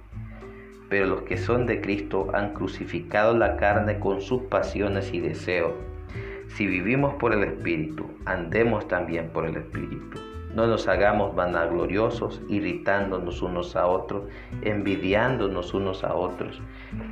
Pero 0.91 1.05
los 1.05 1.21
que 1.21 1.37
son 1.37 1.67
de 1.67 1.79
Cristo 1.79 2.27
han 2.33 2.53
crucificado 2.53 3.33
la 3.33 3.55
carne 3.55 3.97
con 3.97 4.19
sus 4.19 4.41
pasiones 4.41 5.13
y 5.13 5.21
deseos. 5.21 5.71
Si 6.49 6.67
vivimos 6.67 7.13
por 7.13 7.31
el 7.31 7.45
Espíritu, 7.45 8.07
andemos 8.25 8.89
también 8.89 9.29
por 9.29 9.45
el 9.45 9.55
Espíritu. 9.55 10.19
No 10.53 10.67
nos 10.67 10.89
hagamos 10.89 11.33
vanagloriosos, 11.33 12.41
irritándonos 12.49 13.41
unos 13.41 13.77
a 13.77 13.87
otros, 13.87 14.23
envidiándonos 14.63 15.73
unos 15.73 16.03
a 16.03 16.13
otros. 16.13 16.61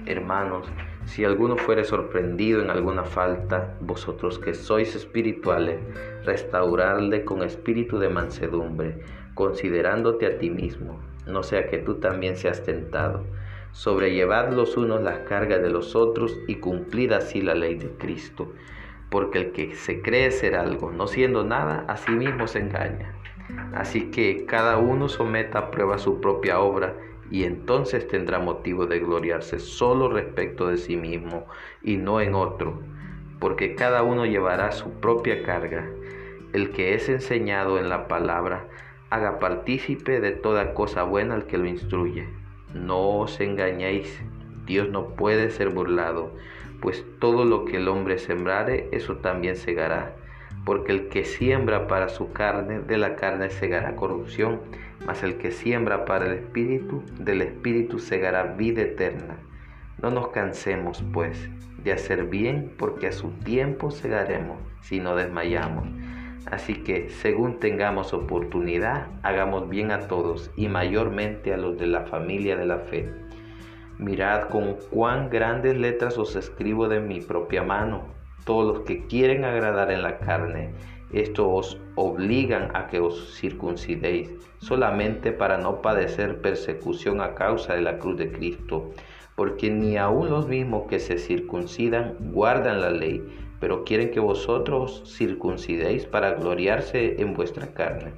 Hermanos, 0.05 0.67
si 1.05 1.23
alguno 1.23 1.55
fuere 1.55 1.85
sorprendido 1.85 2.61
en 2.61 2.71
alguna 2.71 3.05
falta, 3.05 3.77
vosotros 3.79 4.39
que 4.39 4.55
sois 4.55 4.93
espirituales, 4.93 5.79
restaurarle 6.25 7.23
con 7.23 7.43
espíritu 7.43 7.97
de 7.97 8.09
mansedumbre, 8.09 8.99
considerándote 9.35 10.25
a 10.25 10.37
ti 10.37 10.49
mismo, 10.49 10.99
no 11.27 11.43
sea 11.43 11.69
que 11.69 11.77
tú 11.77 11.95
también 11.95 12.35
seas 12.35 12.61
tentado. 12.61 13.23
Sobrellevad 13.71 14.51
los 14.51 14.77
unos 14.77 15.01
las 15.01 15.19
cargas 15.19 15.61
de 15.61 15.69
los 15.69 15.95
otros 15.95 16.39
y 16.47 16.55
cumplid 16.55 17.11
así 17.11 17.41
la 17.41 17.55
ley 17.55 17.75
de 17.75 17.89
Cristo. 17.91 18.51
Porque 19.09 19.39
el 19.39 19.51
que 19.51 19.75
se 19.75 20.01
cree 20.01 20.31
ser 20.31 20.55
algo, 20.55 20.91
no 20.91 21.07
siendo 21.07 21.43
nada, 21.43 21.85
a 21.87 21.97
sí 21.97 22.11
mismo 22.11 22.47
se 22.47 22.59
engaña. 22.59 23.13
Así 23.73 24.11
que 24.11 24.45
cada 24.45 24.77
uno 24.77 25.09
someta 25.09 25.59
a 25.59 25.71
prueba 25.71 25.97
su 25.97 26.21
propia 26.21 26.59
obra 26.59 26.95
y 27.31 27.43
entonces 27.43 28.07
tendrá 28.07 28.39
motivo 28.39 28.85
de 28.85 28.99
gloriarse 28.99 29.59
solo 29.59 30.09
respecto 30.09 30.67
de 30.67 30.77
sí 30.77 30.97
mismo 30.97 31.45
y 31.81 31.97
no 31.97 32.21
en 32.21 32.35
otro, 32.35 32.81
porque 33.39 33.75
cada 33.75 34.03
uno 34.03 34.25
llevará 34.25 34.71
su 34.71 34.91
propia 34.99 35.43
carga. 35.43 35.87
El 36.53 36.71
que 36.71 36.95
es 36.95 37.09
enseñado 37.09 37.77
en 37.77 37.89
la 37.89 38.07
palabra, 38.07 38.67
haga 39.09 39.39
partícipe 39.39 40.19
de 40.19 40.31
toda 40.31 40.73
cosa 40.73 41.03
buena 41.03 41.35
al 41.35 41.45
que 41.45 41.57
lo 41.57 41.67
instruye. 41.67 42.27
No 42.73 43.19
os 43.19 43.39
engañéis, 43.39 44.21
Dios 44.65 44.89
no 44.89 45.15
puede 45.15 45.49
ser 45.49 45.69
burlado, 45.69 46.31
pues 46.81 47.03
todo 47.19 47.45
lo 47.45 47.65
que 47.65 47.77
el 47.77 47.87
hombre 47.87 48.17
sembrare, 48.17 48.87
eso 48.91 49.17
también 49.17 49.55
segará. 49.55 50.15
Porque 50.65 50.91
el 50.91 51.09
que 51.09 51.25
siembra 51.25 51.87
para 51.87 52.09
su 52.09 52.31
carne, 52.31 52.79
de 52.79 52.97
la 52.97 53.15
carne 53.15 53.49
segará 53.49 53.95
corrupción 53.95 54.59
mas 55.05 55.23
el 55.23 55.37
que 55.37 55.51
siembra 55.51 56.05
para 56.05 56.25
el 56.25 56.33
Espíritu, 56.33 57.03
del 57.19 57.41
Espíritu 57.41 57.99
segará 57.99 58.43
vida 58.43 58.81
eterna. 58.81 59.37
No 60.01 60.11
nos 60.11 60.29
cansemos, 60.29 61.03
pues, 61.13 61.49
de 61.83 61.93
hacer 61.93 62.25
bien, 62.25 62.73
porque 62.77 63.07
a 63.07 63.11
su 63.11 63.31
tiempo 63.31 63.91
segaremos 63.91 64.57
si 64.81 64.99
no 64.99 65.15
desmayamos. 65.15 65.87
Así 66.45 66.75
que, 66.83 67.09
según 67.09 67.59
tengamos 67.59 68.13
oportunidad, 68.13 69.07
hagamos 69.23 69.69
bien 69.69 69.91
a 69.91 70.07
todos 70.07 70.51
y 70.55 70.67
mayormente 70.67 71.53
a 71.53 71.57
los 71.57 71.77
de 71.77 71.87
la 71.87 72.05
familia 72.05 72.55
de 72.55 72.65
la 72.65 72.79
fe. 72.79 73.11
Mirad 73.97 74.49
con 74.49 74.77
cuán 74.89 75.29
grandes 75.29 75.77
letras 75.77 76.17
os 76.17 76.35
escribo 76.35 76.87
de 76.87 76.99
mi 77.01 77.21
propia 77.21 77.63
mano, 77.63 78.03
todos 78.45 78.77
los 78.77 78.85
que 78.85 79.05
quieren 79.07 79.43
agradar 79.45 79.91
en 79.91 80.01
la 80.01 80.17
carne 80.19 80.73
esto 81.11 81.49
os 81.49 81.79
obligan 81.95 82.69
a 82.75 82.85
que 82.85 82.99
os 82.99 83.33
circuncidéis 83.35 84.29
solamente 84.59 85.31
para 85.31 85.57
no 85.57 85.81
padecer 85.81 86.39
persecución 86.39 87.19
a 87.21 87.33
causa 87.33 87.73
de 87.73 87.81
la 87.81 87.97
cruz 87.97 88.17
de 88.17 88.31
Cristo, 88.31 88.91
porque 89.35 89.71
ni 89.71 89.97
aun 89.97 90.29
los 90.29 90.47
mismos 90.47 90.83
que 90.87 90.99
se 90.99 91.17
circuncidan 91.17 92.15
guardan 92.31 92.81
la 92.81 92.91
ley, 92.91 93.23
pero 93.59 93.83
quieren 93.83 94.11
que 94.11 94.19
vosotros 94.19 95.03
circuncidéis 95.17 96.05
para 96.05 96.33
gloriarse 96.33 97.21
en 97.21 97.33
vuestra 97.33 97.67
carne. 97.73 98.13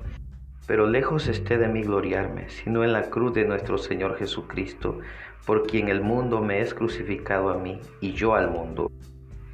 Pero 0.68 0.88
lejos 0.88 1.28
esté 1.28 1.58
de 1.58 1.68
mí 1.68 1.82
gloriarme, 1.82 2.50
sino 2.50 2.84
en 2.84 2.94
la 2.94 3.10
cruz 3.10 3.34
de 3.34 3.46
nuestro 3.46 3.78
Señor 3.78 4.18
Jesucristo, 4.18 5.00
por 5.46 5.66
quien 5.66 5.90
el 5.90 6.02
mundo 6.02 6.42
me 6.42 6.62
es 6.62 6.74
crucificado 6.74 7.50
a 7.50 7.58
mí 7.58 7.80
y 8.00 8.14
yo 8.14 8.36
al 8.36 8.52
mundo. 8.52 8.92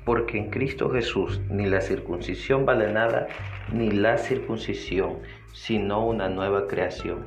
porque 0.07 0.37
en 0.37 0.49
Cristo 0.49 0.89
Jesús 0.89 1.41
ni 1.49 1.65
la 1.65 1.81
circuncisión 1.81 2.65
vale 2.65 2.93
nada, 2.93 3.27
ni 3.73 3.91
la 3.91 4.17
circuncisión, 4.17 5.17
sino 5.51 6.05
una 6.05 6.29
nueva 6.29 6.65
creación. 6.65 7.25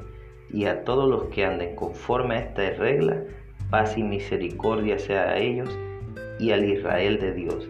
Y 0.50 0.64
a 0.64 0.82
todos 0.82 1.06
los 1.06 1.24
que 1.24 1.44
anden 1.44 1.76
conforme 1.76 2.36
a 2.36 2.38
esta 2.38 2.70
regla, 2.70 3.22
paz 3.68 3.98
y 3.98 4.02
misericordia 4.02 4.98
sea 4.98 5.24
a 5.24 5.36
ellos 5.36 5.68
y 6.38 6.52
al 6.52 6.64
Israel 6.64 7.20
de 7.20 7.34
Dios 7.34 7.68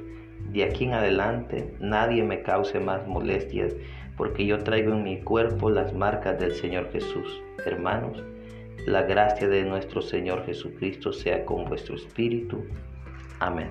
de 0.53 0.65
aquí 0.65 0.85
en 0.85 0.95
adelante 0.95 1.75
nadie 1.81 2.23
me 2.23 2.43
cause 2.43 2.81
más 2.81 3.07
molestias, 3.07 3.75
porque 4.17 4.45
yo 4.47 4.59
traigo 4.59 4.93
en 4.93 5.03
mi 5.03 5.21
cuerpo 5.21 5.71
las 5.71 5.93
marcas 5.95 6.39
del 6.39 6.53
Señor 6.53 6.91
Jesús. 6.93 7.43
Hermanos, 7.65 8.23
la 8.87 9.03
gracia 9.03 9.49
de 9.49 9.65
nuestro 9.65 10.03
Señor 10.03 10.45
Jesucristo 10.45 11.13
sea 11.13 11.45
con 11.45 11.65
vuestro 11.67 11.95
espíritu. 11.95 12.65
Amén. 13.39 13.71